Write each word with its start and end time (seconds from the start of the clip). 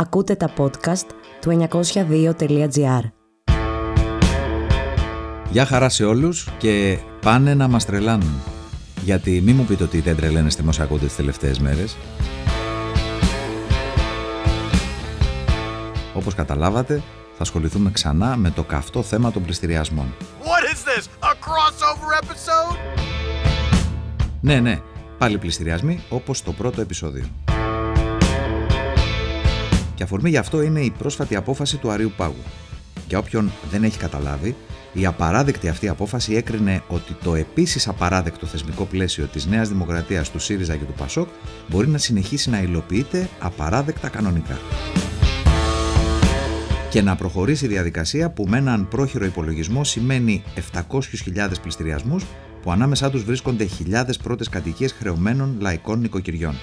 Ακούτε 0.00 0.34
τα 0.34 0.52
podcast 0.56 1.06
του 1.40 1.68
902.gr. 1.70 3.02
Γεια 5.50 5.66
χαρά 5.66 5.88
σε 5.88 6.04
όλους 6.04 6.48
και 6.58 6.98
πάνε 7.20 7.54
να 7.54 7.68
μας 7.68 7.84
τρελάνουν. 7.84 8.42
Γιατί 9.02 9.40
μη 9.40 9.52
μου 9.52 9.64
πείτε 9.64 9.84
ότι 9.84 10.00
δεν 10.00 10.16
τρελαίνεστε 10.16 10.62
με 10.62 10.68
όσα 10.68 10.82
ακούτε 10.82 11.06
τις 11.06 11.16
τελευταίες 11.16 11.58
μέρες. 11.58 11.96
Όπως 16.14 16.34
καταλάβατε, 16.34 17.02
θα 17.36 17.42
ασχοληθούμε 17.42 17.90
ξανά 17.90 18.36
με 18.36 18.50
το 18.50 18.62
καυτό 18.62 19.02
θέμα 19.02 19.32
των 19.32 19.42
πληστηριασμών. 19.42 20.14
What 20.18 20.74
is 20.74 20.98
this? 20.98 21.04
A 21.20 21.32
crossover 21.32 22.22
episode? 22.22 22.76
Ναι, 24.40 24.60
ναι, 24.60 24.80
πάλι 25.18 25.38
πληστηριασμοί 25.38 26.00
όπως 26.08 26.42
το 26.42 26.52
πρώτο 26.52 26.80
επεισόδιο. 26.80 27.24
Και 29.98 30.04
αφορμή 30.04 30.30
γι' 30.30 30.36
αυτό 30.36 30.62
είναι 30.62 30.80
η 30.80 30.90
πρόσφατη 30.98 31.36
απόφαση 31.36 31.76
του 31.76 31.90
Αρίου 31.90 32.12
Πάγου. 32.16 32.42
Για 33.08 33.18
όποιον 33.18 33.50
δεν 33.70 33.84
έχει 33.84 33.98
καταλάβει, 33.98 34.56
η 34.92 35.06
απαράδεκτη 35.06 35.68
αυτή 35.68 35.88
απόφαση 35.88 36.34
έκρινε 36.34 36.82
ότι 36.88 37.12
το 37.22 37.34
επίσης 37.34 37.88
απαράδεκτο 37.88 38.46
θεσμικό 38.46 38.84
πλαίσιο 38.84 39.26
της 39.26 39.46
Νέας 39.46 39.68
Δημοκρατίας 39.68 40.30
του 40.30 40.38
ΣΥΡΙΖΑ 40.38 40.76
και 40.76 40.84
του 40.84 40.92
ΠΑΣΟΚ 40.92 41.28
μπορεί 41.68 41.88
να 41.88 41.98
συνεχίσει 41.98 42.50
να 42.50 42.62
υλοποιείται 42.62 43.28
απαράδεκτα 43.38 44.08
κανονικά. 44.08 44.58
Και 46.90 47.02
να 47.02 47.16
προχωρήσει 47.16 47.64
η 47.64 47.68
διαδικασία 47.68 48.30
που 48.30 48.44
με 48.48 48.58
έναν 48.58 48.88
πρόχειρο 48.88 49.24
υπολογισμό 49.24 49.84
σημαίνει 49.84 50.42
700.000 50.72 51.48
πληστηριασμούς 51.62 52.24
που 52.62 52.70
ανάμεσά 52.72 53.10
τους 53.10 53.24
βρίσκονται 53.24 53.64
χιλιάδες 53.64 54.16
πρώτες 54.16 54.48
κατοικίες 54.48 54.92
χρεωμένων 54.92 55.56
λαϊκών 55.60 56.00
νοικοκυριών. 56.00 56.54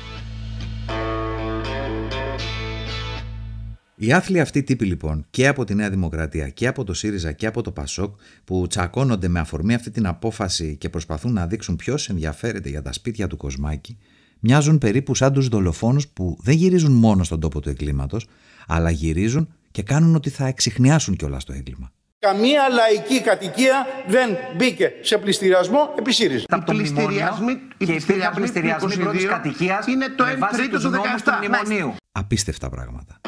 Οι 3.98 4.12
άθλοι 4.14 4.40
αυτοί 4.40 4.64
τύποι 4.64 4.86
λοιπόν 4.86 5.26
και 5.30 5.48
από 5.48 5.64
τη 5.64 5.76
Νέα 5.76 5.90
Δημοκρατία 5.90 6.50
και 6.50 6.68
από 6.68 6.84
το 6.84 6.94
ΣΥΡΙΖΑ 6.94 7.32
και 7.32 7.46
από 7.46 7.62
το 7.62 7.72
ΠΑΣΟΚ 7.72 8.20
που 8.46 8.68
τσακώνονται 8.68 9.28
με 9.28 9.40
αφορμή 9.40 9.74
αυτή 9.74 9.92
την 9.92 10.08
απόφαση 10.08 10.76
και 10.76 10.90
προσπαθούν 10.90 11.34
να 11.34 11.48
δείξουν 11.48 11.76
ποιος 11.76 12.10
ενδιαφέρεται 12.10 12.70
για 12.70 12.82
τα 12.82 12.92
σπίτια 12.92 13.28
του 13.28 13.38
Κοσμάκη, 13.38 13.98
μοιάζουν 14.40 14.78
περίπου 14.78 15.16
σαν 15.16 15.34
τους 15.34 15.48
δολοφόνους 15.48 16.08
που 16.08 16.38
δεν 16.42 16.56
γυρίζουν 16.56 16.92
μόνο 16.92 17.24
στον 17.24 17.40
τόπο 17.40 17.60
του 17.60 17.70
εγκλήματος, 17.70 18.28
αλλά 18.68 18.90
γυρίζουν 18.90 19.54
και 19.72 19.84
κάνουν 19.84 20.16
ότι 20.16 20.30
θα 20.30 20.48
εξηχνιάσουν 20.48 21.16
κιόλας 21.16 21.44
το 21.44 21.54
έγκλημα. 21.54 21.92
Καμία 22.20 22.70
λαϊκή 22.70 23.22
κατοικία 23.22 23.86
δεν 24.08 24.30
μπήκε 24.58 24.92
σε 25.02 25.18
πληστηριασμό 25.18 25.94
επί 25.98 26.14
ΣΥΡΙΖΑ. 26.14 26.46
Τα 26.46 26.64
πληστηριασμοί 26.64 27.54
και 27.78 27.92
υπήρχαν 27.92 28.34
πληστηριασμοί 28.34 28.98
πρώτη 28.98 29.26
κατοικίας 29.26 29.88
είναι 29.88 30.06
το 30.10 30.24
1 30.24 30.28
τρίτο 30.52 30.80
τους 30.80 30.90
17. 30.90 30.96
του 31.24 31.32
μνημονίου. 31.38 31.96
Απίστευτα 32.12 32.70
πράγματα. 32.70 33.20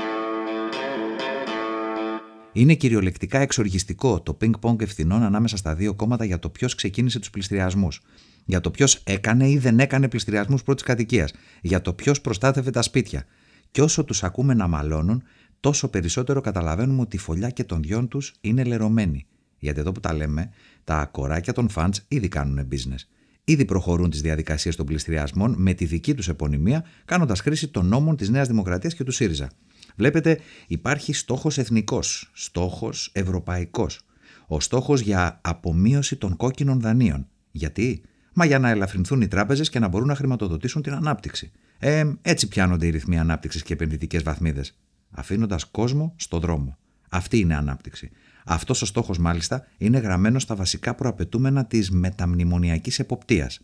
Είναι 2.58 2.74
κυριολεκτικά 2.74 3.40
εξοργιστικό 3.40 4.22
το 4.22 4.34
πινκ-πονγκ 4.34 4.82
ευθυνών 4.82 5.24
ανάμεσα 5.24 5.58
στα 5.58 5.76
δύο 5.76 5.94
κόμματα 5.94 6.26
για 6.26 6.40
το 6.40 6.50
ποιος 6.50 6.76
ξεκίνησε 6.76 7.20
τους 7.20 7.30
πληστηριασμούς. 7.30 8.02
Για 8.46 8.62
το 8.62 8.72
ποιος 8.72 9.02
έκανε 9.04 9.50
ή 9.50 9.58
δεν 9.58 9.80
έκανε 9.80 10.08
πληστηριασμούς 10.08 10.64
πρώτης 10.64 10.84
κατοικίας. 10.84 11.34
Για 11.62 11.82
το 11.82 11.94
ποιος 11.94 12.22
προστάθευε 12.22 12.70
τα 12.70 12.82
σπίτια. 12.82 13.26
Και 13.72 13.82
όσο 13.82 14.04
τους 14.04 14.24
ακούμε 14.24 14.54
να 14.54 14.68
μαλώνουν, 14.68 15.24
τόσο 15.60 15.88
περισσότερο 15.88 16.42
καταλαβαίνουμε 16.42 17.02
ότι 17.02 17.16
η 17.16 17.20
φωλιά 17.20 17.50
και 17.50 17.64
των 17.64 17.82
δυο 17.82 18.08
τους 18.08 18.34
είναι 18.42 18.64
λερωμένη. 18.64 19.26
Γιατί 19.60 19.80
εδώ 19.80 19.92
που 19.92 20.00
τα 20.00 20.14
λέμε, 20.14 20.50
τα 20.84 21.06
κοράκια 21.06 21.54
των 21.54 21.70
φαντ 21.70 21.96
ήδη 22.08 22.28
κάνουν 22.28 22.68
business. 22.72 23.02
Ήδη 23.44 23.66
προχωρούν 23.66 24.10
τις 24.10 24.22
διαδικασίες 24.22 24.76
των 24.76 24.86
πληστηριασμών 24.86 25.56
με 25.58 25.74
τη 25.74 25.86
δική 25.86 26.14
τους 26.14 26.28
επωνυμία, 26.28 26.86
κάνοντας 27.06 27.40
χρήση 27.40 27.68
των 27.68 27.88
νόμων 27.88 28.16
της 28.16 28.30
Νέας 28.30 28.48
Δημοκρατίας 28.48 28.94
και 28.94 29.04
του 29.04 29.12
ΣΥΡΙΖΑ. 29.12 29.50
Βλέπετε, 29.98 30.40
υπάρχει 30.68 31.14
στόχος 31.14 31.58
εθνικός, 31.58 32.32
στόχος 32.34 33.10
ευρωπαϊκός. 33.14 34.02
Ο 34.48 34.60
στόχος 34.60 35.02
για 35.02 35.40
απομείωση 35.44 36.16
των 36.16 36.36
κόκκινων 36.36 36.80
δανείων. 36.80 37.28
Γιατί; 37.52 38.02
Μα 38.34 38.46
για 38.46 38.60
να 38.60 38.70
ελαφρυνθούν 38.70 39.22
οι 39.22 39.28
τράπεζες 39.28 39.70
και 39.70 39.80
να 39.80 39.88
μπορούν 39.88 40.08
να 40.08 40.16
χρηματοδοτήσουν 40.16 40.82
την 40.82 40.94
ανάπτυξη. 40.94 41.52
Ε, 41.78 42.12
έτσι 42.22 42.48
πιάνονται 42.48 42.86
οι 42.86 42.90
ρυθμοί 42.90 43.20
ανάπτυξης 43.20 43.64
και 43.64 43.74
επενδυτικές 43.74 44.24
βαθμίδες. 44.24 44.78
Αφήνοντας 45.12 45.66
κόσμο 45.66 46.14
στο 46.16 46.40
δρόμο. 46.40 46.78
Αυτή 47.10 47.40
είναι 47.40 47.56
ανάπτυξη. 47.56 48.12
Αυτός 48.46 48.82
ο 48.82 48.86
στόχος, 48.86 49.18
μάλιστα, 49.18 49.68
είναι 49.78 49.98
γραμμένος 49.98 50.42
στα 50.42 50.56
βασικά 50.56 50.96
προαπαιτούμενα 50.96 51.66
της 51.66 51.92
μεταμνημονιακής 51.92 53.00
εποπτείας. 53.00 53.60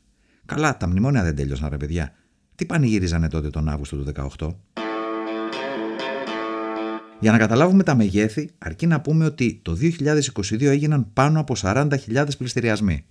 Καλά, 0.45 0.77
τα 0.77 0.87
μνημόνια 0.87 1.23
δεν 1.23 1.35
τέλειωσαν, 1.35 1.69
ρε 1.69 1.77
παιδιά. 1.77 2.13
Τι 2.55 2.65
πανηγύριζανε 2.65 3.27
τότε 3.27 3.49
τον 3.49 3.69
Αύγουστο 3.69 3.97
του 3.97 4.03
18. 4.03 4.82
Για 7.23 7.31
να 7.31 7.37
καταλάβουμε 7.37 7.83
τα 7.83 7.95
μεγέθη, 7.95 8.49
αρκεί 8.57 8.87
να 8.87 9.01
πούμε 9.01 9.25
ότι 9.25 9.59
το 9.63 9.77
2022 9.81 10.61
έγιναν 10.61 11.13
πάνω 11.13 11.39
από 11.39 11.55
40.000 11.61 12.25
πληστηριασμοί. 12.37 13.05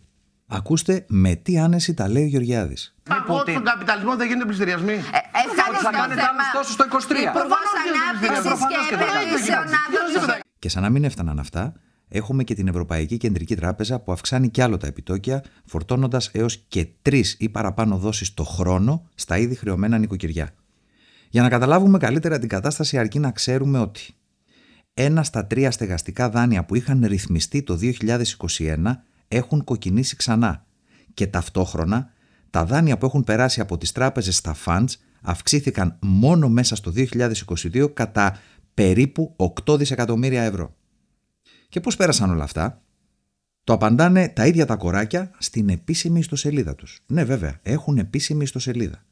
Ακούστε 0.47 1.05
με 1.09 1.34
τι 1.34 1.59
άνεση 1.59 1.95
τα 1.95 2.09
λέει 2.09 2.23
ο 2.23 2.27
Γεωργιάδης. 2.27 2.95
Από 3.09 3.39
ότι 3.39 3.50
στον 3.50 3.65
καπιταλισμό 3.65 4.17
δεν 4.17 4.27
γίνονται 4.27 4.45
πληστηριασμοί. 4.45 4.95
Θα 5.83 5.91
κάνετε 5.91 6.21
άλλους 6.21 6.47
τόσους 6.53 6.77
το 6.77 6.84
23. 6.91 6.95
Υπουργό 7.11 7.56
Ανάπτυξη 7.84 8.67
και 8.89 8.95
Επενδύσεων 8.95 9.62
Άδων. 9.62 10.41
Και 10.59 10.69
σαν 10.69 10.83
να 10.83 10.91
μην 10.91 11.05
έφταναν 11.05 11.39
αυτά, 11.39 11.73
έχουμε 12.09 12.44
και 12.44 12.55
την 12.55 12.69
Ευρωπαϊκή 12.69 13.17
Κεντρική 13.17 13.56
Τράπεζα 13.56 14.00
που 14.00 14.12
αυξάνει 14.12 14.49
κι 14.49 14.61
άλλο 14.61 14.77
τα 14.77 14.87
επιτόκια, 14.87 15.44
φορτώνοντας 15.65 16.31
έως 16.33 16.65
και 16.69 16.87
τρεις 17.03 17.37
ή 17.39 17.49
παραπάνω 17.49 17.97
δόσεις 17.97 18.34
το 18.34 18.44
χρόνο 18.44 19.09
στα 19.15 19.39
ήδη 19.39 19.55
χρεωμένα 19.55 19.99
νοικοκυριά. 19.99 20.55
Για 21.32 21.43
να 21.43 21.48
καταλάβουμε 21.48 21.98
καλύτερα 21.98 22.38
την 22.38 22.48
κατάσταση, 22.48 22.98
αρκεί 22.98 23.19
να 23.19 23.31
ξέρουμε 23.31 23.78
ότι 23.78 24.15
ένα 24.94 25.22
στα 25.22 25.47
τρία 25.47 25.70
στεγαστικά 25.70 26.31
δάνεια 26.31 26.65
που 26.65 26.75
είχαν 26.75 27.04
ρυθμιστεί 27.06 27.62
το 27.62 27.78
2021 28.59 28.76
έχουν 29.28 29.65
κοκκινήσει 29.65 30.16
ξανά 30.16 30.66
και 31.15 31.26
ταυτόχρονα 31.26 32.10
τα 32.50 32.65
δάνεια 32.65 32.98
που 32.98 33.06
έχουν 33.06 33.25
περάσει 33.25 33.60
από 33.60 33.78
τις 33.78 33.93
τράπεζες 33.93 34.37
στα 34.37 34.56
funds 34.65 34.94
αυξήθηκαν 35.22 35.98
μόνο 36.00 36.48
μέσα 36.48 36.76
στο 36.76 36.93
2022 36.97 37.93
κατά 37.94 38.38
περίπου 38.75 39.37
8 39.66 39.78
δισεκατομμύρια 39.78 40.43
ευρώ. 40.43 40.76
Και 41.69 41.81
πώς 41.81 41.97
πέρασαν 41.97 42.31
όλα 42.31 42.44
αυτά; 42.44 42.82
Το 43.64 43.72
απαντάνε 43.72 44.28
τα 44.28 44.47
ίδια 44.47 44.66
τα 44.66 44.76
κοράκια 44.76 45.31
στην 45.38 45.69
επίσημη 45.69 46.19
ιστοσελίδα 46.19 46.75
τους. 46.75 47.00
Ναι 47.06 47.25
βέβαια, 47.25 47.59
έχουν 47.62 47.99
επίσημη 47.99 48.43
ιστοσελίδα. 48.43 49.04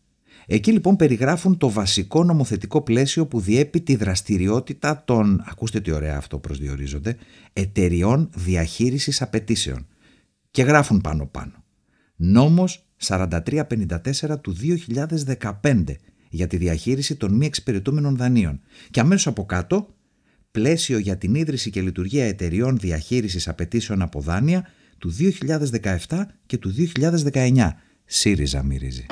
Εκεί 0.46 0.72
λοιπόν 0.72 0.96
περιγράφουν 0.96 1.56
το 1.56 1.70
βασικό 1.70 2.24
νομοθετικό 2.24 2.82
πλαίσιο 2.82 3.26
που 3.26 3.40
διέπει 3.40 3.80
τη 3.80 3.96
δραστηριότητα 3.96 5.02
των, 5.04 5.44
ακούστε 5.46 5.80
τι 5.80 5.90
ωραία 5.90 6.16
αυτό 6.16 6.38
προσδιορίζονται, 6.38 7.16
εταιριών 7.52 8.30
διαχείρισης 8.34 9.22
απαιτήσεων. 9.22 9.86
Και 10.50 10.62
γράφουν 10.62 11.00
πάνω 11.00 11.26
πάνω. 11.26 11.64
Νόμος 12.16 12.86
4354 13.06 14.40
του 14.40 14.56
2015 15.62 15.84
για 16.30 16.46
τη 16.46 16.56
διαχείριση 16.56 17.16
των 17.16 17.34
μη 17.34 17.46
εξυπηρετούμενων 17.46 18.16
δανείων. 18.16 18.60
Και 18.90 19.00
αμέσως 19.00 19.26
από 19.26 19.46
κάτω, 19.46 19.94
πλαίσιο 20.50 20.98
για 20.98 21.16
την 21.16 21.34
ίδρυση 21.34 21.70
και 21.70 21.80
λειτουργία 21.80 22.24
εταιριών 22.24 22.78
διαχείρισης 22.78 23.48
απαιτήσεων 23.48 24.02
από 24.02 24.20
δάνεια 24.20 24.66
του 24.98 25.14
2017 26.08 26.26
και 26.46 26.58
του 26.58 26.74
2019. 27.32 27.70
ΣΥΡΙΖΑ 28.04 28.62
μυρίζει. 28.62 29.06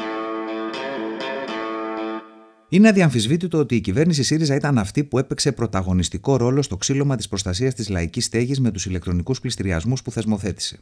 Είναι 2.71 2.89
αδιαμφισβήτητο 2.89 3.59
ότι 3.59 3.75
η 3.75 3.81
κυβέρνηση 3.81 4.23
ΣΥΡΙΖΑ 4.23 4.55
ήταν 4.55 4.79
αυτή 4.79 5.05
που 5.05 5.19
έπαιξε 5.19 5.53
πρωταγωνιστικό 5.53 6.37
ρόλο 6.37 6.63
στο 6.63 6.77
ξύλωμα 6.77 7.17
της 7.17 7.29
προστασίας 7.29 7.75
της 7.75 7.89
λαϊκής 7.89 8.25
στέγης 8.25 8.61
με 8.61 8.71
τους 8.71 8.87
ηλεκτρονικούς 8.87 9.41
πληστηριασμούς 9.41 10.03
που 10.03 10.11
θεσμοθέτησε. 10.11 10.79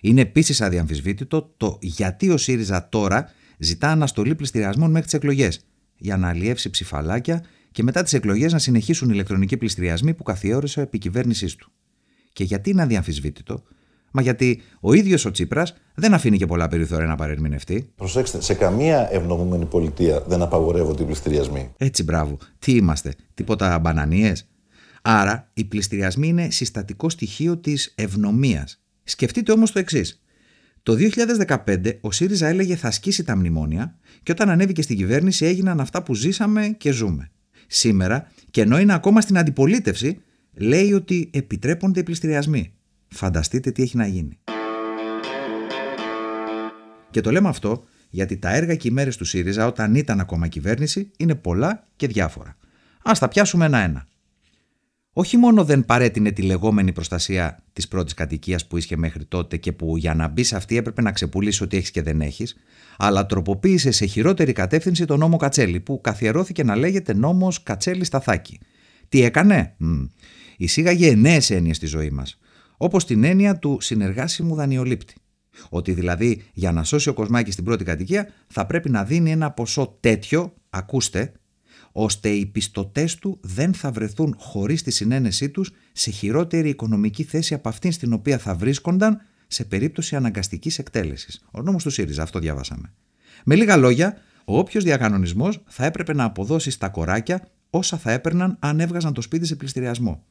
Είναι 0.00 0.20
επίσης 0.20 0.60
αδιαμφισβήτητο 0.60 1.54
το 1.56 1.78
γιατί 1.80 2.30
ο 2.30 2.36
ΣΥΡΙΖΑ 2.36 2.88
τώρα 2.88 3.30
ζητά 3.58 3.90
αναστολή 3.90 4.34
πληστηριασμών 4.34 4.90
μέχρι 4.90 5.04
τις 5.04 5.14
εκλογές, 5.14 5.60
για 5.96 6.16
να 6.16 6.28
αλλιεύσει 6.28 6.70
ψηφαλάκια 6.70 7.44
και 7.72 7.82
μετά 7.82 8.02
τις 8.02 8.12
εκλογές 8.12 8.52
να 8.52 8.58
συνεχίσουν 8.58 9.08
οι 9.08 9.12
ηλεκτρονικοί 9.14 9.56
πληστηριασμοί 9.56 10.14
που 10.14 10.22
καθιέρωσε 10.22 10.80
επί 10.80 10.98
κυβέρνησής 10.98 11.54
του. 11.54 11.72
Και 12.32 12.44
γιατί 12.44 12.70
είναι 12.70 12.82
αδιαμφισβήτητο, 12.82 13.62
Μα 14.10 14.22
γιατί 14.22 14.62
ο 14.80 14.92
ίδιος 14.92 15.24
ο 15.24 15.30
Τσίπρας 15.30 15.74
δεν 15.94 16.14
αφήνει 16.14 16.36
και 16.36 16.46
πολλά 16.46 16.68
περιθώρια 16.68 17.06
να 17.06 17.14
παρερμηνευτεί. 17.14 17.92
Προσέξτε, 17.96 18.40
σε 18.40 18.54
καμία 18.54 19.08
ευνομούμενη 19.12 19.64
πολιτεία 19.64 20.20
δεν 20.26 20.42
απαγορεύονται 20.42 21.02
οι 21.02 21.06
πληστηριασμοί. 21.06 21.72
Έτσι, 21.76 22.02
μπράβο. 22.02 22.38
Τι 22.58 22.72
είμαστε, 22.72 23.14
τίποτα 23.34 23.78
μπανανίες; 23.78 24.48
Άρα, 25.02 25.50
οι 25.54 25.64
πληστηριασμοί 25.64 26.28
είναι 26.28 26.50
συστατικό 26.50 27.08
στοιχείο 27.08 27.56
της 27.56 27.92
ευνομίας. 27.96 28.82
Σκεφτείτε 29.04 29.52
όμως 29.52 29.72
το 29.72 29.78
εξής. 29.78 30.22
Το 30.82 30.94
2015 30.94 31.98
ο 32.00 32.12
ΣΥΡΙΖΑ 32.12 32.46
έλεγε 32.46 32.76
θα 32.76 32.88
ασκήσει 32.88 33.24
τα 33.24 33.36
μνημόνια 33.36 33.98
και 34.22 34.32
όταν 34.32 34.50
ανέβηκε 34.50 34.82
στην 34.82 34.96
κυβέρνηση 34.96 35.44
έγιναν 35.44 35.80
αυτά 35.80 36.02
που 36.02 36.14
ζήσαμε 36.14 36.74
και 36.78 36.90
ζούμε. 36.90 37.30
Σήμερα, 37.66 38.30
και 38.50 38.60
ενώ 38.60 38.78
είναι 38.78 38.94
ακόμα 38.94 39.20
στην 39.20 39.38
αντιπολίτευση, 39.38 40.20
λέει 40.52 40.92
ότι 40.92 41.30
επιτρέπονται 41.32 42.00
οι 42.00 42.02
πληστηριασμοί. 42.02 42.75
Φανταστείτε 43.08 43.70
τι 43.70 43.82
έχει 43.82 43.96
να 43.96 44.06
γίνει. 44.06 44.38
Και 47.10 47.20
το 47.20 47.30
λέμε 47.30 47.48
αυτό 47.48 47.84
γιατί 48.10 48.36
τα 48.36 48.54
έργα 48.54 48.74
και 48.74 48.88
οι 48.88 48.90
μέρες 48.90 49.16
του 49.16 49.24
ΣΥΡΙΖΑ 49.24 49.66
όταν 49.66 49.94
ήταν 49.94 50.20
ακόμα 50.20 50.48
κυβέρνηση 50.48 51.10
είναι 51.16 51.34
πολλά 51.34 51.84
και 51.96 52.06
διάφορα. 52.06 52.56
Α 53.02 53.12
τα 53.18 53.28
πιάσουμε 53.28 53.64
ένα-ένα. 53.64 54.06
Όχι 55.12 55.36
μόνο 55.36 55.64
δεν 55.64 55.84
παρέτεινε 55.84 56.30
τη 56.30 56.42
λεγόμενη 56.42 56.92
προστασία 56.92 57.62
της 57.72 57.88
πρώτης 57.88 58.14
κατοικίας 58.14 58.66
που 58.66 58.76
ίσχυε 58.76 58.96
μέχρι 58.96 59.24
τότε 59.24 59.56
και 59.56 59.72
που 59.72 59.96
για 59.96 60.14
να 60.14 60.28
μπει 60.28 60.42
σε 60.42 60.56
αυτή 60.56 60.76
έπρεπε 60.76 61.02
να 61.02 61.12
ξεπουλήσει 61.12 61.62
ό,τι 61.62 61.76
έχεις 61.76 61.90
και 61.90 62.02
δεν 62.02 62.20
έχεις, 62.20 62.56
αλλά 62.96 63.26
τροποποίησε 63.26 63.90
σε 63.90 64.06
χειρότερη 64.06 64.52
κατεύθυνση 64.52 65.04
τον 65.04 65.18
νόμο 65.18 65.36
Κατσέλη, 65.36 65.80
που 65.80 66.00
καθιερώθηκε 66.00 66.64
να 66.64 66.76
λέγεται 66.76 67.14
νόμος 67.14 67.62
Κατσέλη 67.62 68.04
Σταθάκη. 68.04 68.60
Τι 69.08 69.22
έκανε, 69.22 69.74
Μ. 69.76 70.04
εισήγαγε 70.56 71.14
νέες 71.14 71.50
έννοιες 71.50 71.76
στη 71.76 71.86
ζωή 71.86 72.10
μας, 72.10 72.38
όπως 72.76 73.04
την 73.04 73.24
έννοια 73.24 73.58
του 73.58 73.78
συνεργάσιμου 73.80 74.54
δανειολήπτη. 74.54 75.14
Ότι 75.68 75.92
δηλαδή 75.92 76.42
για 76.52 76.72
να 76.72 76.84
σώσει 76.84 77.08
ο 77.08 77.14
Κοσμάκης 77.14 77.52
στην 77.52 77.64
πρώτη 77.64 77.84
κατοικία 77.84 78.28
θα 78.46 78.66
πρέπει 78.66 78.90
να 78.90 79.04
δίνει 79.04 79.30
ένα 79.30 79.50
ποσό 79.50 79.96
τέτοιο, 80.00 80.54
ακούστε, 80.70 81.32
ώστε 81.92 82.28
οι 82.28 82.46
πιστωτές 82.46 83.14
του 83.14 83.38
δεν 83.42 83.74
θα 83.74 83.90
βρεθούν 83.90 84.34
χωρίς 84.38 84.82
τη 84.82 84.90
συνένεσή 84.90 85.48
τους 85.48 85.72
σε 85.92 86.10
χειρότερη 86.10 86.68
οικονομική 86.68 87.22
θέση 87.22 87.54
από 87.54 87.68
αυτήν 87.68 87.92
στην 87.92 88.12
οποία 88.12 88.38
θα 88.38 88.54
βρίσκονταν 88.54 89.20
σε 89.46 89.64
περίπτωση 89.64 90.16
αναγκαστικής 90.16 90.78
εκτέλεσης. 90.78 91.44
Ο 91.50 91.62
νόμος 91.62 91.82
του 91.82 91.90
ΣΥΡΙΖΑ, 91.90 92.22
αυτό 92.22 92.38
διαβάσαμε. 92.38 92.92
Με 93.44 93.54
λίγα 93.54 93.76
λόγια, 93.76 94.16
ο 94.44 94.58
όποιος 94.58 94.84
διακανονισμός 94.84 95.62
θα 95.66 95.84
έπρεπε 95.84 96.14
να 96.14 96.24
αποδώσει 96.24 96.70
στα 96.70 96.88
κοράκια 96.88 97.48
όσα 97.70 97.96
θα 97.96 98.12
έπαιρναν 98.12 98.56
αν 98.60 98.80
έβγαζαν 98.80 99.12
το 99.12 99.20
σπίτι 99.20 99.46
σε 99.46 99.56
πληστηριασμό. 99.56 100.24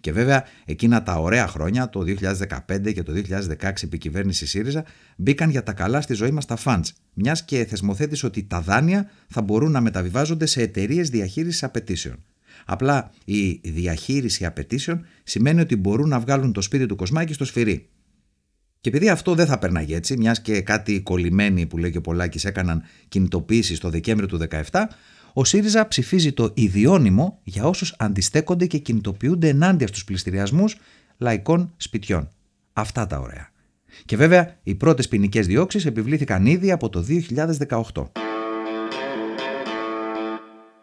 Και 0.00 0.12
βέβαια 0.12 0.44
εκείνα 0.64 1.02
τα 1.02 1.14
ωραία 1.14 1.46
χρόνια, 1.46 1.88
το 1.88 2.00
2015 2.00 2.92
και 2.92 3.02
το 3.02 3.12
2016 3.12 3.70
επί 3.82 3.98
κυβέρνησης 3.98 4.50
ΣΥΡΙΖΑ, 4.50 4.84
μπήκαν 5.16 5.50
για 5.50 5.62
τα 5.62 5.72
καλά 5.72 6.00
στη 6.00 6.14
ζωή 6.14 6.30
μας 6.30 6.44
τα 6.44 6.56
φαντς, 6.56 6.92
μιας 7.14 7.44
και 7.44 7.64
θεσμοθέτησε 7.64 8.26
ότι 8.26 8.44
τα 8.44 8.60
δάνεια 8.60 9.10
θα 9.28 9.42
μπορούν 9.42 9.70
να 9.70 9.80
μεταβιβάζονται 9.80 10.46
σε 10.46 10.62
εταιρείες 10.62 11.10
διαχείρισης 11.10 11.62
απαιτήσεων. 11.62 12.16
Απλά 12.64 13.10
η 13.24 13.60
διαχείριση 13.64 14.44
απαιτήσεων 14.44 15.06
σημαίνει 15.22 15.60
ότι 15.60 15.76
μπορούν 15.76 16.08
να 16.08 16.20
βγάλουν 16.20 16.52
το 16.52 16.60
σπίτι 16.60 16.86
του 16.86 16.96
Κοσμάκη 16.96 17.32
στο 17.32 17.44
σφυρί. 17.44 17.88
Και 18.80 18.88
επειδή 18.88 19.08
αυτό 19.08 19.34
δεν 19.34 19.46
θα 19.46 19.58
περνάγει 19.58 19.94
έτσι, 19.94 20.16
μιας 20.16 20.40
και 20.40 20.60
κάτι 20.60 21.00
κολλημένοι 21.00 21.66
που 21.66 21.78
λέει 21.78 21.90
και 21.90 21.98
ο 21.98 22.00
Πολάκης 22.00 22.44
έκαναν 22.44 22.82
κινητοποίηση 23.08 23.80
το 23.80 23.90
Δεκέμβριο 23.90 24.28
του 24.28 24.38
2017, 24.70 24.82
ο 25.38 25.44
ΣΥΡΙΖΑ 25.44 25.88
ψηφίζει 25.88 26.32
το 26.32 26.50
ιδιώνυμο 26.54 27.40
για 27.44 27.64
όσους 27.64 27.94
αντιστέκονται 27.98 28.66
και 28.66 28.78
κινητοποιούνται 28.78 29.48
ενάντια 29.48 29.86
στους 29.86 30.04
πληστηριασμούς 30.04 30.76
λαϊκών 31.18 31.72
σπιτιών. 31.76 32.28
Αυτά 32.72 33.06
τα 33.06 33.18
ωραία. 33.18 33.48
Και 34.04 34.16
βέβαια, 34.16 34.58
οι 34.62 34.74
πρώτες 34.74 35.08
ποινικές 35.08 35.46
διώξεις 35.46 35.86
επιβλήθηκαν 35.86 36.46
ήδη 36.46 36.70
από 36.70 36.88
το 36.88 37.00
2018. 37.00 38.10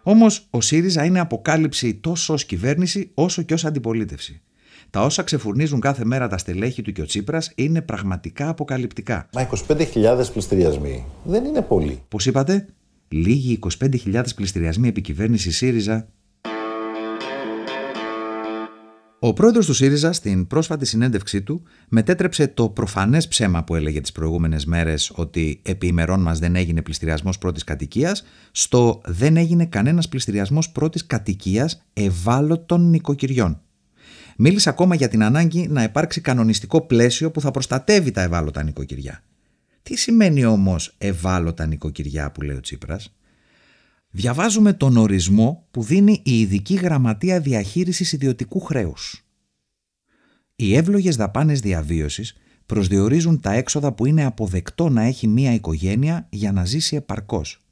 Όμως, 0.03 0.47
ο 0.49 0.61
ΣΥΡΙΖΑ 0.61 1.05
είναι 1.05 1.19
αποκάλυψη 1.19 1.95
τόσο 1.95 2.33
ως 2.33 2.45
κυβέρνηση 2.45 3.11
όσο 3.13 3.41
και 3.41 3.53
ως 3.53 3.65
αντιπολίτευση. 3.65 4.41
Τα 4.89 5.01
όσα 5.01 5.23
ξεφουρνίζουν 5.23 5.79
κάθε 5.79 6.05
μέρα 6.05 6.27
τα 6.27 6.37
στελέχη 6.37 6.81
του 6.81 6.91
και 6.91 7.01
ο 7.01 7.05
Τσίπρας 7.05 7.51
είναι 7.55 7.81
πραγματικά 7.81 8.49
αποκαλυπτικά. 8.49 9.29
Μα 9.33 9.49
25.000 9.67 10.31
πληστηριασμοί 10.31 11.05
δεν 11.23 11.45
είναι 11.45 11.61
πολλοί. 11.61 12.01
Πώς 12.07 12.25
είπατε, 12.25 12.67
λίγοι 13.13 13.59
25.000 13.79 14.23
πληστηριασμοί 14.35 14.87
επί 14.87 15.01
κυβέρνηση 15.01 15.51
ΣΥΡΙΖΑ. 15.51 16.07
Ο 19.19 19.33
πρόεδρος 19.33 19.65
του 19.65 19.73
ΣΥΡΙΖΑ 19.73 20.13
στην 20.13 20.47
πρόσφατη 20.47 20.85
συνέντευξή 20.85 21.41
του 21.41 21.63
μετέτρεψε 21.89 22.47
το 22.47 22.69
προφανές 22.69 23.27
ψέμα 23.27 23.63
που 23.63 23.75
έλεγε 23.75 24.01
τις 24.01 24.11
προηγούμενες 24.11 24.65
μέρες 24.65 25.11
ότι 25.15 25.61
επί 25.63 25.87
ημερών 25.87 26.21
μας 26.21 26.39
δεν 26.39 26.55
έγινε 26.55 26.81
πληστηριασμός 26.81 27.37
πρώτης 27.37 27.63
κατοικίας 27.63 28.25
στο 28.51 29.01
δεν 29.05 29.37
έγινε 29.37 29.65
κανένας 29.65 30.09
πληστηριασμός 30.09 30.71
πρώτης 30.71 31.05
κατοικίας 31.05 31.85
ευάλωτων 31.93 32.89
νοικοκυριών. 32.89 33.61
Μίλησε 34.37 34.69
ακόμα 34.69 34.95
για 34.95 35.07
την 35.07 35.23
ανάγκη 35.23 35.67
να 35.67 35.83
υπάρξει 35.83 36.21
κανονιστικό 36.21 36.81
πλαίσιο 36.81 37.31
που 37.31 37.41
θα 37.41 37.51
προστατεύει 37.51 38.11
τα 38.11 38.21
ευάλωτα 38.21 38.63
νοικοκυριά. 38.63 39.23
Τι 39.83 39.97
σημαίνει 39.97 40.45
όμως 40.45 40.95
ευάλωτα 40.97 41.65
νοικοκυριά 41.65 42.31
που 42.31 42.41
λέει 42.41 42.55
ο 42.55 42.59
Τσίπρας; 42.59 43.13
Διαβάζουμε 44.15 44.73
τον 44.73 44.97
ορισμό 44.97 45.67
που 45.71 45.83
δίνει 45.83 46.21
η 46.25 46.39
Ειδική 46.39 46.73
Γραμματεία 46.73 47.39
Διαχείρισης 47.39 48.11
Ιδιωτικού 48.11 48.59
Χρέους. 48.59 49.25
Οι 50.55 50.75
εύλογες 50.75 51.15
δαπάνες 51.15 51.59
διαβίωσης 51.59 52.37
προσδιορίζουν 52.65 53.39
τα 53.39 53.53
έξοδα 53.53 53.93
που 53.93 54.05
είναι 54.05 54.25
αποδεκτό 54.25 54.89
να 54.89 55.01
έχει 55.01 55.27
μία 55.27 55.53
οικογένεια 55.53 56.27
για 56.29 56.51
να 56.51 56.65
ζήσει 56.65 56.95
επαρκώς. 56.95 57.63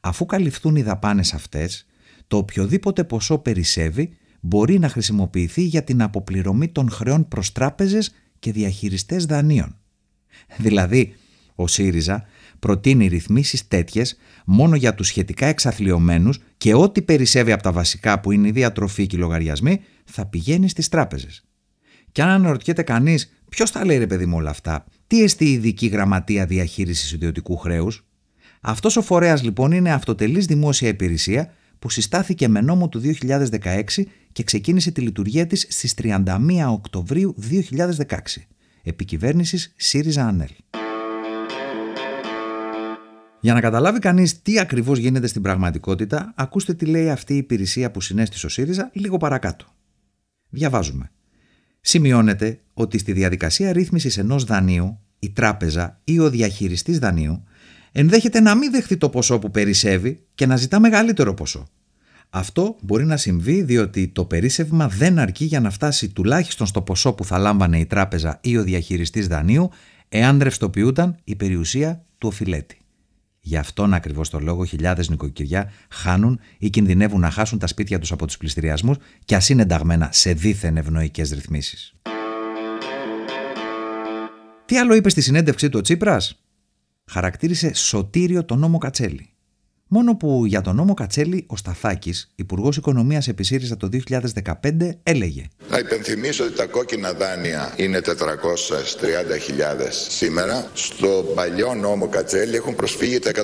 Αφού 0.00 0.26
καλυφθούν 0.26 0.76
οι 0.76 0.82
δαπάνες 0.82 1.34
αυτές, 1.34 1.86
το 2.26 2.36
οποιοδήποτε 2.36 3.04
ποσό 3.04 3.38
περισσεύει 3.38 4.16
μπορεί 4.40 4.78
να 4.78 4.88
χρησιμοποιηθεί 4.88 5.62
για 5.62 5.84
την 5.84 6.02
αποπληρωμή 6.02 6.68
των 6.68 6.90
χρεών 6.90 7.28
προς 7.28 7.52
τράπεζες 7.52 8.14
και 8.38 8.52
διαχειριστές 8.52 9.26
δανείων. 9.26 9.76
Δηλαδή, 10.58 11.14
ο 11.60 11.66
ΣΥΡΙΖΑ 11.66 12.24
προτείνει 12.58 13.06
ρυθμίσεις 13.06 13.68
τέτοιες 13.68 14.16
μόνο 14.44 14.76
για 14.76 14.94
τους 14.94 15.06
σχετικά 15.06 15.46
εξαθλειωμένους 15.46 16.38
και 16.56 16.74
ό,τι 16.74 17.02
περισσεύει 17.02 17.52
από 17.52 17.62
τα 17.62 17.72
βασικά 17.72 18.20
που 18.20 18.32
είναι 18.32 18.48
η 18.48 18.50
διατροφή 18.50 19.06
και 19.06 19.16
οι 19.16 19.18
λογαριασμοί 19.18 19.80
θα 20.04 20.26
πηγαίνει 20.26 20.68
στις 20.68 20.88
τράπεζες. 20.88 21.44
Και 22.12 22.22
αν 22.22 22.28
αναρωτιέται 22.28 22.82
κανείς 22.82 23.32
ποιος 23.48 23.70
τα 23.70 23.84
λέει 23.84 23.98
ρε 23.98 24.06
παιδί 24.06 24.26
μου 24.26 24.36
όλα 24.36 24.50
αυτά, 24.50 24.84
τι 25.06 25.22
εστί 25.22 25.44
η 25.44 25.52
ειδική 25.52 25.86
γραμματεία 25.86 26.46
διαχείρισης 26.46 27.12
ιδιωτικού 27.12 27.56
χρέους, 27.56 28.04
αυτός 28.60 28.96
ο 28.96 29.02
φορέας 29.02 29.42
λοιπόν 29.42 29.72
είναι 29.72 29.92
αυτοτελής 29.92 30.46
δημόσια 30.46 30.88
υπηρεσία 30.88 31.52
που 31.78 31.90
συστάθηκε 31.90 32.48
με 32.48 32.60
νόμο 32.60 32.88
του 32.88 33.00
2016 33.20 33.82
και 34.32 34.42
ξεκίνησε 34.42 34.90
τη 34.90 35.00
λειτουργία 35.00 35.46
της 35.46 35.66
στις 35.68 35.94
31 36.02 36.24
Οκτωβρίου 36.68 37.34
2016. 37.50 38.16
Επικυβέρνησης 38.82 39.74
ΣΥΡΙΖΑ 39.76 40.26
ΑΝΕΛ. 40.26 40.50
Για 43.40 43.54
να 43.54 43.60
καταλάβει 43.60 43.98
κανείς 43.98 44.42
τι 44.42 44.58
ακριβώς 44.58 44.98
γίνεται 44.98 45.26
στην 45.26 45.42
πραγματικότητα, 45.42 46.32
ακούστε 46.36 46.74
τι 46.74 46.86
λέει 46.86 47.10
αυτή 47.10 47.34
η 47.34 47.36
υπηρεσία 47.36 47.90
που 47.90 48.00
συνέστησε 48.00 48.46
ο 48.46 48.48
ΣΥΡΙΖΑ 48.48 48.90
λίγο 48.92 49.16
παρακάτω. 49.16 49.66
Διαβάζουμε. 50.48 51.10
Σημειώνεται 51.80 52.60
ότι 52.74 52.98
στη 52.98 53.12
διαδικασία 53.12 53.72
ρύθμισης 53.72 54.18
ενός 54.18 54.44
δανείου, 54.44 54.98
η 55.18 55.30
τράπεζα 55.30 56.00
ή 56.04 56.18
ο 56.18 56.30
διαχειριστής 56.30 56.98
δανείου 56.98 57.44
ενδέχεται 57.92 58.40
να 58.40 58.54
μην 58.54 58.70
δεχθεί 58.70 58.96
το 58.96 59.08
ποσό 59.08 59.38
που 59.38 59.50
περισσεύει 59.50 60.26
και 60.34 60.46
να 60.46 60.56
ζητά 60.56 60.80
μεγαλύτερο 60.80 61.34
ποσό. 61.34 61.68
Αυτό 62.30 62.76
μπορεί 62.80 63.04
να 63.04 63.16
συμβεί 63.16 63.62
διότι 63.62 64.08
το 64.08 64.24
περίσσευμα 64.24 64.88
δεν 64.88 65.18
αρκεί 65.18 65.44
για 65.44 65.60
να 65.60 65.70
φτάσει 65.70 66.08
τουλάχιστον 66.08 66.66
στο 66.66 66.82
ποσό 66.82 67.12
που 67.12 67.24
θα 67.24 67.38
λάμβανε 67.38 67.78
η 67.78 67.86
τράπεζα 67.86 68.38
ή 68.42 68.56
ο 68.56 68.62
διαχειριστής 68.62 69.26
δανείου 69.26 69.70
εάν 70.08 70.38
ρευστοποιούταν 70.42 71.16
η 71.24 71.36
περιουσία 71.36 72.04
του 72.18 72.28
οφειλέτη. 72.28 72.79
Γι' 73.40 73.56
αυτόν 73.56 73.94
ακριβώς 73.94 74.30
το 74.30 74.38
λόγο 74.38 74.64
χιλιάδες 74.64 75.08
νοικοκυριά 75.08 75.72
χάνουν 75.90 76.40
ή 76.58 76.70
κινδυνεύουν 76.70 77.20
να 77.20 77.30
χάσουν 77.30 77.58
τα 77.58 77.66
σπίτια 77.66 77.98
τους 77.98 78.12
από 78.12 78.26
τους 78.26 78.36
πληστηριασμούς 78.36 78.96
και 79.24 79.34
α 79.34 79.40
είναι 79.48 79.62
ενταγμένα 79.62 80.08
σε 80.12 80.32
δίθεν 80.32 80.76
ευνοϊκές 80.76 81.30
ρυθμίσεις. 81.30 81.94
Τι 84.64 84.78
άλλο 84.78 84.94
είπε 84.94 85.08
στη 85.08 85.20
συνέντευξή 85.20 85.68
του 85.68 85.78
ο 85.78 85.82
Τσίπρας; 85.82 86.44
Χαρακτήρισε 87.04 87.74
σωτήριο 87.74 88.44
τον 88.44 88.58
νόμο 88.58 88.78
Κατσέλη. 88.78 89.29
Μόνο 89.92 90.16
που 90.16 90.44
για 90.46 90.60
τον 90.60 90.76
νόμο 90.76 90.94
Κατσέλη 90.94 91.44
ο 91.46 91.56
Σταθάκης, 91.56 92.30
Υπουργός 92.34 92.76
Οικονομίας 92.76 93.28
επί 93.28 93.42
ΣΥΡΙΖΑ 93.42 93.76
το 93.76 93.88
2015, 93.88 94.98
έλεγε. 95.02 95.44
Να 95.70 95.78
υπενθυμίσω 95.78 96.44
ότι 96.44 96.52
τα 96.52 96.66
κόκκινα 96.66 97.12
δάνεια 97.12 97.72
είναι 97.76 98.00
430.000 98.00 98.12
σήμερα. 100.08 100.70
Στο 100.72 101.24
παλιό 101.34 101.74
νόμο 101.74 102.08
Κατσέλη 102.08 102.56
έχουν 102.56 102.74
προσφύγει 102.74 103.18
τα 103.18 103.30
170.000. 103.30 103.42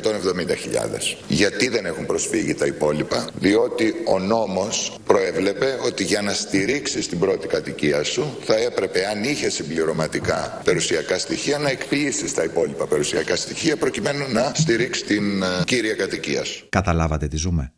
Γιατί 1.29 1.69
δεν 1.69 1.87
έχουν 1.87 2.07
προσφύγει 2.07 2.55
τα 2.55 2.67
υπόλοιπα, 2.67 3.29
Διότι 3.39 3.95
ο 4.07 4.19
νόμος 4.19 4.97
προέβλεπε 5.07 5.79
ότι 5.87 6.05
για 6.05 6.23
να 6.23 6.33
στηρίξεις 6.33 7.09
την 7.09 7.19
πρώτη 7.19 7.47
κατοικία 7.47 8.03
σου 8.03 8.37
θα 8.45 8.57
έπρεπε, 8.57 9.07
αν 9.07 9.25
είχες 9.25 9.55
συμπληρωματικά 9.55 10.61
περιουσιακά 10.65 11.19
στοιχεία, 11.19 11.59
να 11.59 11.71
εκποιήσεις 11.71 12.35
τα 12.35 12.43
υπόλοιπα 12.43 12.87
περιουσιακά 12.87 13.37
στοιχεία 13.37 13.77
προκειμένου 13.77 14.25
να 14.33 14.53
στηρίξεις 14.55 15.07
την 15.07 15.43
uh, 15.43 15.65
κύρια 15.65 15.95
κατοικία. 15.95 16.36
Καταλάβατε 16.69 17.29
τι 17.29 17.37
ζούμε. 17.37 17.73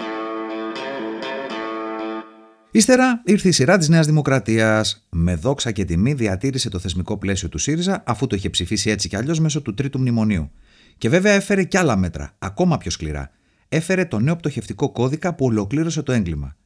Ύστερα 2.71 3.23
ήρθε 3.25 3.49
η 3.49 3.53
σειρά 3.53 3.79
της 3.79 3.89
Νέας 3.89 4.07
Δημοκρατίας. 4.07 5.07
Με 5.11 5.35
δόξα 5.35 5.73
και 5.73 5.85
τιμή 5.85 6.15
διατήρησε 6.15 6.69
το 6.69 6.79
θεσμικό 6.79 7.19
πλαίσιο 7.19 7.49
του 7.49 7.59
ΣΥΡΙΖΑ, 7.59 8.03
αφού 8.07 8.27
το 8.27 8.37
είχε 8.37 8.51
ψηφίσει 8.51 8.91
έτσι 8.91 9.09
κι 9.09 9.17
αλλιώς 9.17 9.41
μέσω 9.41 9.63
του 9.63 9.75
Τρίτου 9.75 9.99
Μνημονίου. 9.99 10.51
Και 10.99 11.09
βέβαια 11.09 11.33
έφερε 11.33 11.65
κι 11.65 11.77
άλλα 11.77 11.97
μέτρα, 11.97 12.35
ακόμα 12.39 12.79
πιο 12.79 12.91
σκληρά. 12.91 13.31
Έφερε 13.69 14.05
το 14.05 14.19
νέο 14.19 14.37
πτωχευτικό 14.37 14.93
κώδικα 14.93 15.35
που 15.35 15.45
ολοκλήρωσε 15.45 16.03
το 16.03 16.13
έγκλημα. 16.13 16.57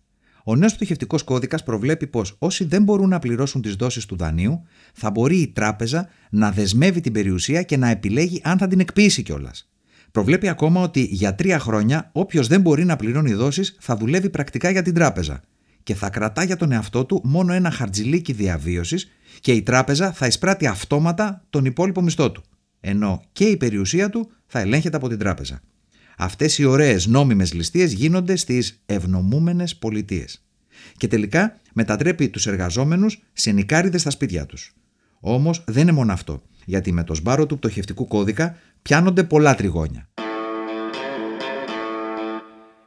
Ο 0.44 0.56
νέος 0.56 0.75
πτωχευτικός 0.75 1.22
κώδικας 1.22 1.62
προβλέπει 1.62 2.06
πως 2.06 2.37
όσοι 2.38 2.64
δεν 2.64 2.82
μπορούν 2.82 3.08
να 3.08 3.18
πληρώσουν 3.18 3.62
τις 3.62 3.75
δόσεις 3.75 4.06
του 4.06 4.16
δανείου, 4.16 4.62
θα 4.92 5.11
μπορεί 5.11 5.37
η 5.37 5.49
τράπεζα 5.49 6.08
να 6.30 6.50
δεσμεύει 6.50 7.00
την 7.00 7.12
περιουσία 7.12 7.62
και 7.62 7.76
να 7.76 7.88
επιλέγει 7.88 8.40
αν 8.44 8.58
θα 8.58 8.66
την 8.66 8.80
εκποιήσει 8.80 9.22
κιόλας. 9.22 9.71
Προβλέπει 10.12 10.49
ακόμα 10.49 10.81
ότι 10.81 11.00
για 11.11 11.35
τρία 11.35 11.59
χρόνια 11.59 12.11
όποιος 12.12 12.47
δεν 12.47 12.61
μπορεί 12.61 12.85
να 12.85 12.97
πληρώνει 12.97 13.33
δόσεις 13.33 13.76
θα 13.81 13.97
δουλεύει 13.97 14.31
πρακτικά 14.31 14.71
για 14.71 14.83
την 14.83 14.95
τράπεζα 14.95 15.40
και 15.83 15.95
θα 15.95 16.11
κρατά 16.11 16.42
για 16.42 16.57
τον 16.57 16.73
εαυτό 16.73 17.04
του 17.04 17.21
μόνο 17.25 17.52
ένα 17.52 17.71
χαρτζιλίκι 17.71 18.33
διαβίωσης 18.33 19.11
και 19.40 19.52
η 19.52 19.62
τράπεζα 19.62 20.12
θα 20.12 20.26
εισπράττει 20.26 20.66
αυτόματα 20.66 21.45
τον 21.50 21.64
υπόλοιπο 21.64 22.02
μισθό 22.02 22.33
του. 22.33 22.42
Ενώ 22.81 23.23
και 23.33 23.45
η 23.45 23.57
περιουσία 23.57 24.11
του 24.11 24.31
θα 24.47 24.59
ελέγχεται 24.59 24.97
από 24.97 25.09
την 25.09 25.19
τράπεζα. 25.19 25.61
Αυτές 26.16 26.59
οι 26.59 26.64
ωραίες 26.64 27.07
νόμιμες 27.07 27.52
ληστείες 27.52 27.92
γίνονται 27.92 28.37
στις 28.37 28.83
ευνομούμενες 28.87 29.76
πολιτείες. 29.76 30.45
Και 30.97 31.09
τελικά 31.09 31.57
μετατρέπει 31.73 32.28
τους 32.28 32.47
εργαζόμενους 32.47 33.23
σε 33.33 33.52
νικάριδες 33.52 34.00
στα 34.00 34.11
σπίτια 34.11 34.47
τους. 34.47 34.75
Όμως 35.21 35.64
δεν 35.66 35.83
είναι 35.83 35.92
μόνο 35.92 36.12
αυτό, 36.12 36.42
γιατί 36.64 36.92
με 36.92 37.04
το 37.04 37.14
σμπάρο 37.14 37.47
του 37.47 37.59
πτωχευτικού 37.59 38.07
κώδικα 38.07 38.57
πιάνονται 38.82 39.24
πολλά 39.24 39.54
τριγώνια. 39.54 40.08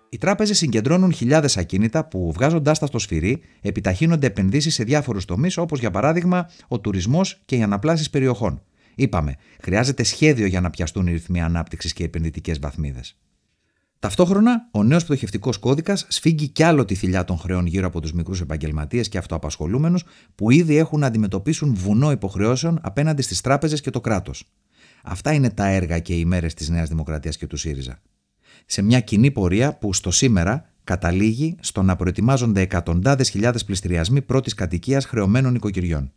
Οι 0.09 0.17
τράπεζες 0.17 0.57
συγκεντρώνουν 0.57 1.13
χιλιάδες 1.13 1.57
ακίνητα 1.57 2.07
που, 2.07 2.31
βγάζοντάς 2.31 2.79
τα 2.79 2.85
στο 2.85 2.99
σφυρί, 2.99 3.41
επιταχύνονται 3.61 4.27
επενδύσεις 4.27 4.73
σε 4.73 4.83
διάφορους 4.83 5.25
τομείς, 5.25 5.57
όπως 5.57 5.79
για 5.79 5.91
παράδειγμα 5.91 6.49
ο 6.67 6.79
τουρισμός 6.79 7.41
και 7.45 7.55
οι 7.55 7.63
αναπλάσεις 7.63 8.09
περιοχών. 8.09 8.61
Είπαμε, 8.95 9.35
χρειάζεται 9.61 10.03
σχέδιο 10.03 10.45
για 10.45 10.61
να 10.61 10.69
πιαστούν 10.69 11.07
οι 11.07 11.11
ρυθμοί 11.11 11.41
ανάπτυξης 11.41 11.93
και 11.93 12.01
οι 12.03 12.05
επενδυτικές 12.05 12.59
βαθμίδες. 12.59 13.17
Ταυτόχρονα, 13.99 14.69
ο 14.71 14.83
νέος 14.83 15.03
πτωχευτικός 15.03 15.57
κώδικας 15.57 16.05
σφίγγει 16.09 16.47
κι 16.47 16.63
άλλο 16.63 16.85
τη 16.85 16.95
θηλιά 16.95 17.23
των 17.23 17.37
χρεών 17.37 17.65
γύρω 17.65 17.87
από 17.87 18.01
τους 18.01 18.13
μικρούς 18.13 18.41
επαγγελματίες 18.41 19.09
και 19.09 19.17
αυτοαπασχολούμενους 19.17 20.03
που 20.35 20.51
ήδη 20.51 20.77
έχουν 20.77 20.99
να 20.99 21.07
αντιμετωπίσουν 21.07 21.75
βουνό 21.75 22.11
υποχρεώσεων 22.11 22.79
απέναντι 22.81 23.21
στις 23.21 23.41
τράπεζες 23.41 23.81
και 23.81 23.89
το 23.89 24.01
κράτος. 24.01 24.45
Αυτά 25.07 25.33
είναι 25.33 25.49
τα 25.49 25.67
έργα 25.67 25.99
και 25.99 26.13
οι 26.13 26.25
μέρες 26.25 26.53
της 26.53 26.69
Νέας 26.69 26.89
Δημοκρατίας 26.89 27.37
και 27.37 27.47
του 27.47 27.57
ΣΥΡΙΖΑ. 27.57 28.01
Σε 28.65 28.81
μια 28.81 28.99
κοινή 28.99 29.31
πορεία 29.31 29.77
που 29.77 29.93
στο 29.93 30.11
σήμερα 30.11 30.69
καταλήγει 30.83 31.55
στο 31.59 31.83
να 31.83 31.95
προετοιμάζονται 31.95 32.61
εκατοντάδες 32.61 33.29
χιλιάδες 33.29 33.65
πληστηριασμοί 33.65 34.21
πρώτης 34.21 34.53
κατοικίας 34.53 35.05
χρεωμένων 35.05 35.55
οικοκυριών. 35.55 36.11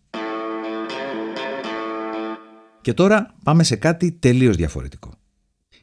Και 2.81 2.95
τώρα 2.95 3.35
πάμε 3.43 3.63
σε 3.63 3.77
κάτι 3.77 4.13
τελείως 4.13 4.57
διαφορετικό. 4.57 5.13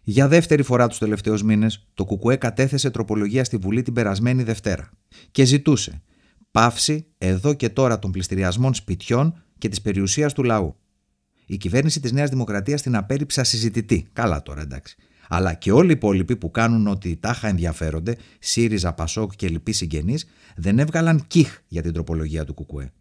Για 0.04 0.28
δεύτερη 0.28 0.64
φορά 0.64 0.88
τους 0.88 0.98
τελευταίους 0.98 1.44
μήνες, 1.44 1.88
το 1.94 2.06
ΚΚΕ 2.06 2.36
κατέθεσε 2.36 2.90
τροπολογία 2.90 3.44
στη 3.44 3.58
Βουλή 3.58 3.82
την 3.82 3.94
περασμένη 3.94 4.44
Δευτέρα 4.44 4.90
και 5.32 5.46
ζητούσε 5.46 6.02
πάυση 6.52 7.08
εδώ 7.18 7.54
και 7.54 7.70
τώρα 7.70 8.00
των 8.00 8.12
πληστηριασμών 8.12 8.74
σπιτιών 8.74 9.44
και 9.58 9.70
της 9.70 9.82
περιουσίας 9.82 10.34
του 10.34 10.44
λαού. 10.44 10.76
Η 11.46 11.58
κυβέρνηση 11.58 12.00
της 12.00 12.12
Νέας 12.12 12.30
Δημοκρατίας 12.30 12.82
την 12.82 12.96
απέρριψε 12.96 13.42
ασυζητητή. 13.42 14.08
Καλά 14.14 14.42
τώρα, 14.42 14.62
εντάξει. 14.62 14.96
Αλλά 15.28 15.54
και 15.54 15.72
όλοι 15.72 15.90
οι 15.90 15.92
υπόλοιποι 15.92 16.36
που 16.36 16.52
κάνουν 16.52 16.88
ότι 16.88 17.16
τάχα 17.16 17.48
ενδιαφέρονται, 17.48 18.18
ΣΥΡΙΖΑ, 18.40 18.94
ΠΑΣΟΚ 18.94 19.36
και 19.36 19.50
λοιποί 19.50 19.72
συγγενείς, 19.72 20.26
δεν 20.56 20.80
έβγαλαν 20.80 21.24
κιχ 21.28 21.58
για 21.68 21.82
την 21.82 21.94
τροπολογία 21.94 22.46
του 22.46 22.54
ΚΚΕ. 22.54 22.92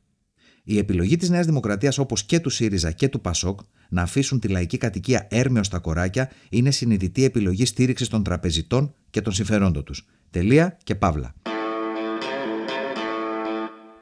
Η 0.65 0.79
επιλογή 0.79 1.17
της 1.17 1.31
Νέας 1.31 1.47
Δημοκρατίας, 1.47 1.99
όπως 1.99 2.25
και 2.25 2.41
του 2.41 2.51
ΣΥΡΙΖΑ 2.51 2.91
και 2.91 3.09
του 3.09 3.21
ΠΑΣΟΚ, 3.21 3.61
να 3.89 4.03
αφήσουν 4.03 4.41
τη 4.41 4.49
λαϊκή 4.49 4.77
κατοικία 4.77 5.27
έρμεω 5.31 5.63
στα 5.63 5.79
κοράκια 5.79 6.31
είναι 6.49 6.71
συνειδητή 6.71 7.25
επιλογή 7.25 7.65
στήριξης 7.65 8.09
των 8.09 8.23
τραπεζιτών 8.23 8.95
και 9.11 9.21
των 9.21 9.33
συμφερόντων 9.33 9.85
τους. 9.85 10.07
Τελεία 10.31 10.79
και 10.83 10.95
παύλα. 10.95 11.35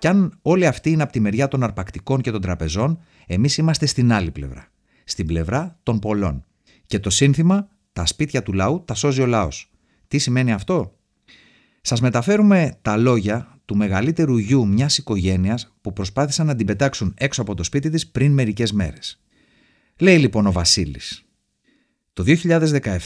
Κι 0.03 0.09
αν 0.09 0.39
όλοι 0.43 0.67
αυτοί 0.67 0.91
είναι 0.91 1.03
από 1.03 1.13
τη 1.13 1.21
μεριά 1.21 1.49
των 1.49 1.63
αρπακτικών 1.63 2.21
και 2.21 2.31
των 2.31 2.41
τραπεζών, 2.41 3.01
εμείς 3.27 3.57
είμαστε 3.57 3.87
στην 3.87 4.13
άλλη 4.13 4.31
πλευρά. 4.31 4.69
Στην 5.05 5.27
πλευρά 5.27 5.79
των 5.83 5.99
πολλών. 5.99 6.45
Και 6.87 6.99
το 6.99 7.11
σύνθημα 7.11 7.69
«Τα 7.93 8.07
σπίτια 8.07 8.43
του 8.43 8.53
λαού 8.53 8.85
τα 8.85 8.95
σώζει 8.95 9.23
ο 9.23 9.27
λαός. 9.27 9.71
Τι 10.09 10.19
σημαίνει 10.19 10.53
αυτό; 10.53 10.99
Σας 11.81 12.01
μεταφέρουμε 12.01 12.79
τα 12.83 12.97
λόγια 12.97 13.61
του 13.65 13.77
μεγαλύτερου 13.77 14.37
γιου 14.37 14.69
μιας 14.69 14.99
οικογένειας 14.99 15.75
που 15.81 15.93
προσπάθησαν 15.93 16.47
να 16.47 16.55
την 16.55 16.67
πετάξουν 16.67 17.15
έξω 17.19 17.43
από 17.43 17.55
το 17.55 17.63
σπίτι 17.63 17.91
της 17.91 18.09
πριν 18.09 18.33
μερικές 18.33 18.73
μέρες. 18.73 19.23
Λέει 19.99 20.19
λοιπόν 20.19 20.47
ο 20.47 20.53
Βασίλης 20.53 21.25
«Το 22.13 22.25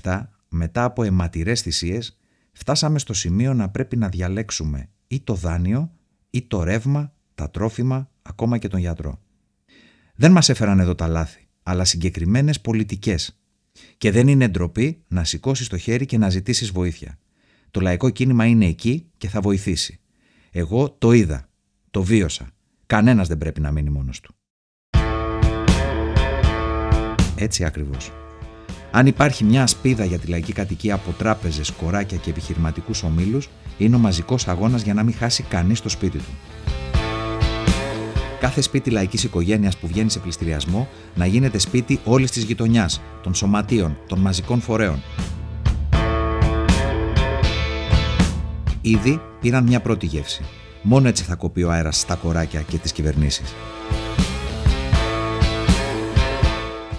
2017, 0.03 0.23
μετά 0.49 0.85
από 0.85 1.03
αιματηρές 1.03 1.61
θυσίες, 1.61 2.19
φτάσαμε 2.53 2.99
στο 2.99 3.13
σημείο 3.13 3.55
να 3.55 3.69
πρέπει 3.69 3.97
να 3.97 4.09
διαλέξουμε 4.09 4.89
ή 5.07 5.21
το 5.21 5.35
δάνειο 5.35 5.96
ή 6.37 6.43
το 6.43 6.63
ρεύμα, 6.63 7.13
τα 7.35 7.51
τρόφιμα, 7.51 8.11
ακόμα 8.23 8.59
και 8.59 8.69
τον 8.69 8.81
γιατρό. 8.81 9.21
Δεν 10.15 10.33
μας 10.33 10.49
έφεραν 10.49 10.81
εδώ 10.81 10.95
τα 10.95 11.07
λάθη, 11.07 11.47
αλλά 11.63 11.85
συγκεκριμένες 11.85 12.61
πολιτικές. 12.61 13.41
Και 13.99 14.11
δεν 14.11 14.29
είναι 14.29 14.49
ντροπή 14.49 15.03
να 15.09 15.25
σηκώσεις 15.25 15.69
το 15.69 15.77
χέρι 15.77 16.07
και 16.07 16.19
να 16.19 16.31
ζητήσεις 16.31 16.71
βοήθεια. 16.71 17.19
Το 17.71 17.81
λαϊκό 17.81 18.11
κίνημα 18.11 18.47
είναι 18.47 18.67
εκεί 18.67 19.07
και 19.19 19.29
θα 19.29 19.41
βοηθήσει. 19.41 20.01
Εγώ 20.51 20.91
το 20.91 21.13
είδα, 21.13 21.49
το 21.91 22.03
βίωσα. 22.03 22.51
Κανένας 22.87 23.29
δεν 23.29 23.39
πρέπει 23.39 23.61
να 23.61 23.73
μείνει 23.73 23.91
μόνος 23.91 24.21
του. 24.21 24.35
Έτσι 27.37 27.65
ακριβώς. 27.65 28.13
Αν 28.91 29.07
υπάρχει 29.07 29.45
μια 29.45 29.63
ασπίδα 29.63 30.05
για 30.05 30.19
τη 30.19 30.27
λαϊκή 30.27 30.53
κατοικία 30.53 30.95
από 30.95 31.11
τράπεζες, 31.11 31.71
κοράκια 31.71 32.17
και 32.17 32.31
επιχειρηματικούς 32.31 33.03
ομίλους, 33.03 33.49
είναι 33.79 33.97
ο 33.97 33.99
μαζικός 33.99 34.49
αγώνας 34.49 34.83
για 34.83 34.95
να 34.95 35.03
μην 35.03 35.15
χάσει 35.15 35.43
κανείς 35.43 35.81
το 35.81 35.89
σπίτι 35.89 36.19
του. 36.19 36.35
Κάθε 38.41 38.61
σπίτι 38.61 38.91
λαϊκής 38.91 39.25
οικογένειας 39.25 39.77
που 39.77 39.87
βγαίνει 39.87 40.11
σε 40.11 40.19
πληστηριασμό 40.19 40.89
να 41.15 41.27
γίνεται 41.27 41.59
σπίτι 41.59 42.01
όλης 42.05 42.31
της 42.31 42.43
γειτονιάς, 42.43 43.01
των 43.23 43.35
σωματείων, 43.35 43.99
των 44.07 44.19
μαζικών 44.19 44.61
φορέων. 44.61 45.03
Ήδη 48.81 49.21
πήραν 49.41 49.65
μια 49.65 49.81
πρώτη 49.81 50.07
γεύση. 50.07 50.45
Μόνο 50.83 51.09
έτσι 51.09 51.25
θα 51.25 51.35
κοπεί 51.35 51.63
ο 51.63 51.71
αέρας 51.71 51.99
στα 51.99 52.15
κοράκια 52.15 52.61
και 52.61 52.77
τις 52.77 52.93
κυβερνήσεις. 52.93 53.55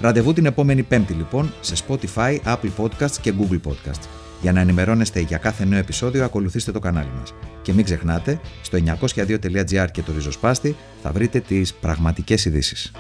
Ραντεβού 0.01 0.34
την 0.34 0.46
επόμενη 0.46 0.84
Πέμπτη 0.84 1.13
λοιπόν 1.13 1.53
σε 1.62 1.75
Spotify, 1.88 2.38
Apple 2.46 2.72
Podcasts 2.77 3.17
και 3.22 3.34
Google 3.39 3.60
Podcasts. 3.69 4.17
Για 4.41 4.51
να 4.51 4.60
ενημερώνεστε 4.60 5.20
για 5.20 5.38
κάθε 5.38 5.65
νέο 5.65 5.79
επεισόδιο, 5.79 6.24
ακολουθήστε 6.24 6.72
το 6.72 6.79
κανάλι 6.79 7.10
μας. 7.20 7.34
Και 7.62 7.74
μην 7.74 7.84
ξεχνάτε, 7.84 8.39
στο 8.62 8.77
902.gr 8.86 9.88
και 9.91 10.01
το 10.01 10.12
ριζοσπάστη 10.13 10.75
θα 11.01 11.12
βρείτε 11.12 11.39
τις 11.39 11.74
πραγματικές 11.74 12.46
ειδήσεις. 12.46 12.91